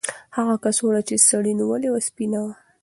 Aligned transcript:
هغه 0.35 0.55
کڅوړه 0.63 1.01
چې 1.07 1.15
سړي 1.29 1.51
نیولې 1.59 1.89
وه 1.91 1.99
سپینه 2.07 2.39
وه. 2.43 2.53